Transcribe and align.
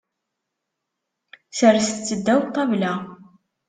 Serset-tt 1.57 2.15
ddaw 2.19 2.39
ṭṭabla. 2.47 2.93